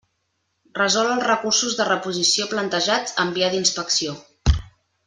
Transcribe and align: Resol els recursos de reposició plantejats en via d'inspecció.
Resol 0.79 1.09
els 1.15 1.27
recursos 1.27 1.77
de 1.81 1.87
reposició 1.91 2.49
plantejats 2.55 3.17
en 3.27 3.39
via 3.39 3.53
d'inspecció. 3.57 4.21